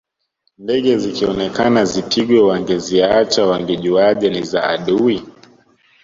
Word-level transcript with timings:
Ndege 0.57 0.97
zikionekana 0.97 1.81
zipigwe 1.85 2.39
wangeziacha 2.39 3.45
wangejuaje 3.45 4.29
ni 4.29 4.43
za 4.43 4.63
adui 4.63 5.21